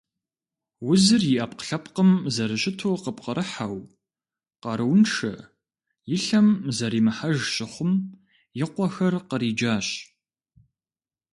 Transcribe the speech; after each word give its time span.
Узыр 0.89 1.23
и 1.33 1.35
ӏэпкълъэпкъым 1.39 2.11
зэрыщыту 2.33 2.93
къыпкърыхьэу, 3.03 3.77
къарууншэ, 4.61 5.33
и 6.13 6.15
лъэм 6.23 6.47
зэримыхьэж 6.77 7.37
щыхъум, 7.53 7.93
и 8.61 8.65
къуэхэр 8.73 9.13
къриджащ. 9.29 9.87